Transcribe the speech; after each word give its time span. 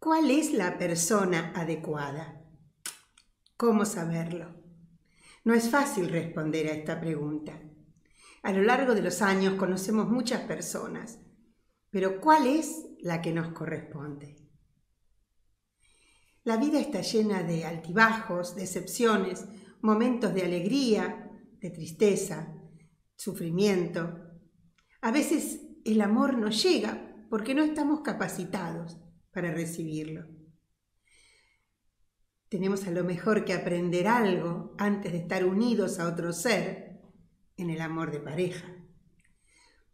¿Cuál 0.00 0.30
es 0.30 0.52
la 0.52 0.78
persona 0.78 1.52
adecuada? 1.56 2.40
¿Cómo 3.56 3.84
saberlo? 3.84 4.54
No 5.42 5.54
es 5.54 5.70
fácil 5.70 6.08
responder 6.08 6.68
a 6.68 6.74
esta 6.74 7.00
pregunta. 7.00 7.60
A 8.44 8.52
lo 8.52 8.62
largo 8.62 8.94
de 8.94 9.02
los 9.02 9.22
años 9.22 9.54
conocemos 9.54 10.08
muchas 10.08 10.42
personas, 10.42 11.18
pero 11.90 12.20
¿cuál 12.20 12.46
es 12.46 12.86
la 13.00 13.20
que 13.20 13.32
nos 13.32 13.48
corresponde? 13.48 14.36
La 16.44 16.58
vida 16.58 16.78
está 16.78 17.00
llena 17.00 17.42
de 17.42 17.64
altibajos, 17.64 18.54
decepciones, 18.54 19.46
momentos 19.82 20.32
de 20.32 20.44
alegría, 20.44 21.28
de 21.60 21.70
tristeza, 21.70 22.54
sufrimiento. 23.16 24.16
A 25.00 25.10
veces 25.10 25.60
el 25.84 26.00
amor 26.02 26.38
no 26.38 26.50
llega 26.50 27.16
porque 27.28 27.52
no 27.52 27.64
estamos 27.64 28.02
capacitados 28.02 28.96
para 29.38 29.54
recibirlo. 29.54 30.26
Tenemos 32.48 32.88
a 32.88 32.90
lo 32.90 33.04
mejor 33.04 33.44
que 33.44 33.52
aprender 33.52 34.08
algo 34.08 34.74
antes 34.78 35.12
de 35.12 35.18
estar 35.18 35.44
unidos 35.44 36.00
a 36.00 36.08
otro 36.08 36.32
ser 36.32 36.98
en 37.56 37.70
el 37.70 37.80
amor 37.80 38.10
de 38.10 38.18
pareja. 38.18 38.66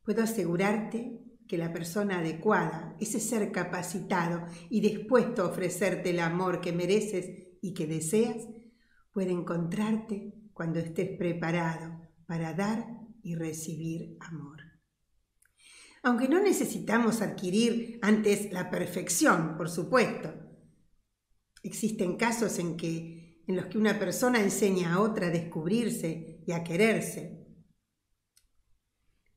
Puedo 0.03 0.23
asegurarte 0.23 1.21
que 1.47 1.59
la 1.59 1.75
persona 1.75 2.21
adecuada, 2.21 2.97
ese 2.99 3.21
ser 3.21 3.53
capacitado 3.53 4.47
y 4.71 4.81
dispuesto 4.81 5.43
a 5.43 5.49
ofrecerte 5.49 6.09
el 6.09 6.21
amor 6.21 6.63
que 6.63 6.73
mereces 6.73 7.29
y 7.61 7.75
que 7.75 7.87
deseas, 7.87 8.49
puede 9.13 9.33
encontrarte 9.33 10.33
cuando 10.55 10.79
estés 10.79 11.19
preparado 11.19 12.01
para 12.25 12.55
dar 12.55 12.87
y 13.23 13.35
recibir 13.35 14.17
amor. 14.21 14.74
Aunque 16.07 16.29
no 16.29 16.39
necesitamos 16.39 17.23
adquirir 17.23 17.99
antes 18.03 18.53
la 18.53 18.71
perfección, 18.71 19.57
por 19.57 19.71
supuesto. 19.71 20.35
Existen 21.63 22.19
casos 22.19 22.59
en, 22.59 22.77
que, 22.77 23.43
en 23.47 23.57
los 23.57 23.67
que 23.67 23.79
una 23.79 23.99
persona 23.99 24.39
enseña 24.39 24.93
a 24.93 25.01
otra 25.01 25.29
a 25.29 25.31
descubrirse 25.31 26.43
y 26.47 26.53
a 26.53 26.63
quererse, 26.63 27.47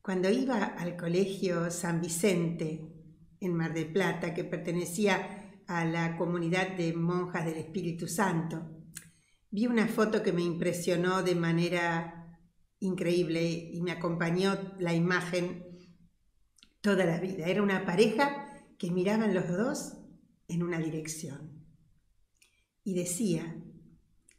cuando 0.01 0.29
iba 0.29 0.65
al 0.65 0.97
colegio 0.97 1.71
San 1.71 2.01
Vicente 2.01 2.93
en 3.39 3.53
Mar 3.53 3.73
del 3.73 3.93
Plata, 3.93 4.33
que 4.33 4.43
pertenecía 4.43 5.61
a 5.67 5.85
la 5.85 6.17
comunidad 6.17 6.75
de 6.75 6.91
monjas 6.91 7.45
del 7.45 7.55
Espíritu 7.55 8.09
Santo, 8.09 8.69
vi 9.51 9.67
una 9.67 9.87
foto 9.87 10.21
que 10.21 10.33
me 10.33 10.43
impresionó 10.43 11.23
de 11.23 11.35
manera 11.35 12.41
increíble 12.79 13.41
y 13.41 13.81
me 13.81 13.91
acompañó 13.91 14.75
la 14.79 14.93
imagen 14.93 15.76
toda 16.87 17.03
la 17.03 17.19
vida. 17.19 17.47
Era 17.47 17.61
una 17.61 17.83
pareja 17.83 18.47
que 18.77 18.91
miraban 18.91 19.33
los 19.33 19.49
dos 19.49 19.97
en 20.47 20.63
una 20.63 20.79
dirección. 20.79 21.65
Y 22.85 22.93
decía, 22.93 23.61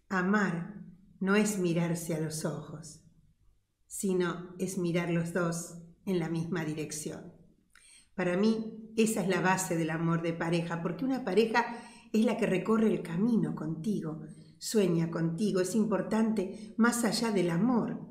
amar 0.09 0.83
no 1.21 1.37
es 1.37 1.59
mirarse 1.59 2.15
a 2.15 2.21
los 2.21 2.47
ojos, 2.47 3.03
sino 3.87 4.55
es 4.59 4.79
mirar 4.79 5.11
los 5.11 5.35
dos 5.35 5.75
en 6.07 6.19
la 6.19 6.31
misma 6.31 6.65
dirección. 6.65 7.35
Para 8.15 8.39
mí, 8.39 8.95
esa 8.97 9.21
es 9.21 9.29
la 9.29 9.43
base 9.43 9.77
del 9.77 9.91
amor 9.91 10.23
de 10.23 10.33
pareja, 10.33 10.81
porque 10.81 11.05
una 11.05 11.27
pareja 11.27 11.67
es 12.15 12.25
la 12.25 12.39
que 12.39 12.47
recorre 12.47 12.87
el 12.87 13.03
camino 13.03 13.55
contigo, 13.55 14.23
sueña 14.57 15.11
contigo, 15.11 15.61
es 15.61 15.75
importante 15.75 16.73
más 16.79 17.05
allá 17.05 17.31
del 17.31 17.51
amor, 17.51 18.08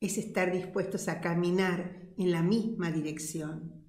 es 0.00 0.18
estar 0.18 0.52
dispuestos 0.52 1.08
a 1.08 1.20
caminar 1.20 2.10
en 2.16 2.32
la 2.32 2.42
misma 2.42 2.90
dirección. 2.90 3.84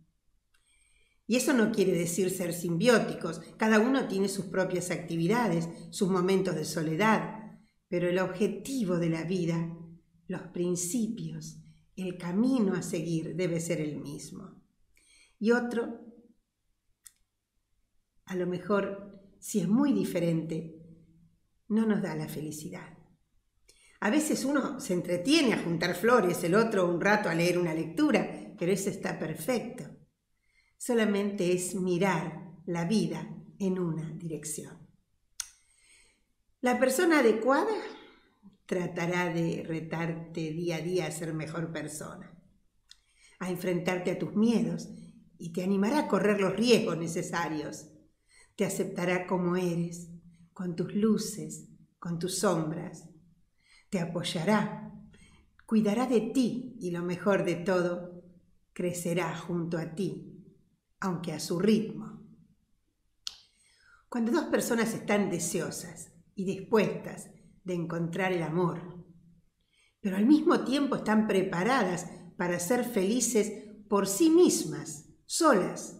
Y 1.25 1.37
eso 1.37 1.53
no 1.53 1.71
quiere 1.71 1.93
decir 1.93 2.29
ser 2.29 2.53
simbióticos, 2.53 3.41
cada 3.57 3.79
uno 3.79 4.07
tiene 4.07 4.27
sus 4.27 4.45
propias 4.45 4.91
actividades, 4.91 5.69
sus 5.89 6.09
momentos 6.09 6.55
de 6.55 6.65
soledad, 6.65 7.59
pero 7.87 8.09
el 8.09 8.19
objetivo 8.19 8.97
de 8.97 9.09
la 9.09 9.23
vida 9.23 9.77
los 10.31 10.41
principios, 10.47 11.57
el 11.95 12.17
camino 12.17 12.73
a 12.73 12.81
seguir 12.81 13.35
debe 13.35 13.59
ser 13.59 13.81
el 13.81 13.97
mismo. 13.97 14.63
Y 15.37 15.51
otro, 15.51 15.99
a 18.25 18.35
lo 18.35 18.47
mejor, 18.47 19.21
si 19.39 19.59
es 19.59 19.67
muy 19.67 19.91
diferente, 19.91 20.79
no 21.67 21.85
nos 21.85 22.01
da 22.01 22.15
la 22.15 22.29
felicidad. 22.29 22.97
A 24.01 24.09
veces 24.09 24.45
uno 24.45 24.79
se 24.79 24.93
entretiene 24.93 25.53
a 25.53 25.63
juntar 25.63 25.95
flores, 25.95 26.43
el 26.43 26.55
otro 26.55 26.87
un 26.87 26.99
rato 26.99 27.29
a 27.29 27.35
leer 27.35 27.59
una 27.59 27.75
lectura, 27.75 28.55
pero 28.57 28.71
eso 28.71 28.89
está 28.89 29.19
perfecto. 29.19 29.83
Solamente 30.75 31.53
es 31.53 31.75
mirar 31.75 32.55
la 32.65 32.85
vida 32.85 33.29
en 33.59 33.77
una 33.77 34.09
dirección. 34.13 34.89
La 36.61 36.79
persona 36.79 37.19
adecuada 37.19 37.75
tratará 38.65 39.31
de 39.31 39.63
retarte 39.67 40.51
día 40.51 40.77
a 40.77 40.81
día 40.81 41.05
a 41.05 41.11
ser 41.11 41.35
mejor 41.35 41.71
persona, 41.71 42.35
a 43.37 43.51
enfrentarte 43.51 44.09
a 44.09 44.17
tus 44.17 44.33
miedos 44.33 44.89
y 45.37 45.53
te 45.53 45.63
animará 45.63 45.99
a 45.99 46.07
correr 46.07 46.41
los 46.41 46.55
riesgos 46.55 46.97
necesarios. 46.97 47.85
Te 48.55 48.65
aceptará 48.65 49.27
como 49.27 49.55
eres, 49.57 50.09
con 50.53 50.75
tus 50.75 50.91
luces, 50.95 51.67
con 51.99 52.17
tus 52.17 52.39
sombras. 52.39 53.10
Te 53.91 53.99
apoyará, 53.99 54.89
cuidará 55.65 56.07
de 56.07 56.21
ti 56.21 56.77
y 56.79 56.91
lo 56.91 57.03
mejor 57.03 57.43
de 57.43 57.55
todo, 57.55 58.23
crecerá 58.71 59.37
junto 59.37 59.77
a 59.77 59.95
ti, 59.95 60.45
aunque 61.01 61.33
a 61.33 61.41
su 61.41 61.59
ritmo. 61.59 62.23
Cuando 64.07 64.31
dos 64.31 64.45
personas 64.45 64.93
están 64.93 65.29
deseosas 65.29 66.13
y 66.35 66.45
dispuestas 66.45 67.31
de 67.65 67.73
encontrar 67.73 68.31
el 68.31 68.43
amor, 68.43 69.05
pero 69.99 70.15
al 70.15 70.25
mismo 70.25 70.63
tiempo 70.63 70.95
están 70.95 71.27
preparadas 71.27 72.09
para 72.37 72.59
ser 72.59 72.85
felices 72.85 73.51
por 73.89 74.07
sí 74.07 74.29
mismas, 74.29 75.09
solas. 75.25 75.99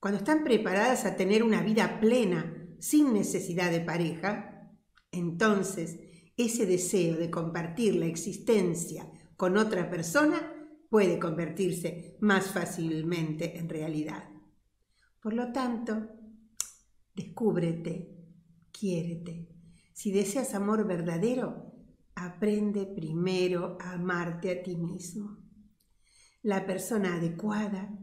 Cuando 0.00 0.18
están 0.18 0.42
preparadas 0.42 1.04
a 1.04 1.14
tener 1.14 1.44
una 1.44 1.62
vida 1.62 2.00
plena, 2.00 2.56
sin 2.80 3.12
necesidad 3.12 3.70
de 3.70 3.82
pareja, 3.82 4.72
entonces 5.12 6.11
ese 6.36 6.66
deseo 6.66 7.16
de 7.16 7.30
compartir 7.30 7.96
la 7.96 8.06
existencia 8.06 9.10
con 9.36 9.56
otra 9.56 9.90
persona 9.90 10.40
puede 10.88 11.18
convertirse 11.18 12.16
más 12.20 12.48
fácilmente 12.48 13.58
en 13.58 13.68
realidad. 13.68 14.28
Por 15.20 15.34
lo 15.34 15.52
tanto, 15.52 16.08
descúbrete, 17.14 18.14
quiérete, 18.70 19.48
si 19.92 20.10
deseas 20.10 20.54
amor 20.54 20.86
verdadero, 20.86 21.72
aprende 22.14 22.86
primero 22.86 23.78
a 23.80 23.92
amarte 23.92 24.50
a 24.50 24.62
ti 24.62 24.76
mismo. 24.76 25.38
La 26.42 26.66
persona 26.66 27.16
adecuada 27.16 27.98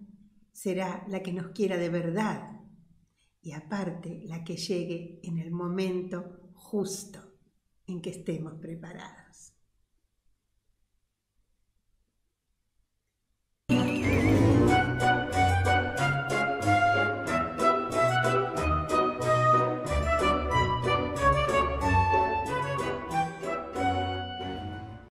será 0.51 1.05
la 1.09 1.21
que 1.21 1.33
nos 1.33 1.49
quiera 1.49 1.77
de 1.77 1.89
verdad 1.89 2.61
y 3.41 3.51
aparte 3.51 4.21
la 4.25 4.43
que 4.43 4.57
llegue 4.57 5.19
en 5.23 5.39
el 5.39 5.51
momento 5.51 6.51
justo 6.53 7.28
en 7.89 8.01
que 8.01 8.11
estemos 8.11 8.53
preparados. 8.55 9.18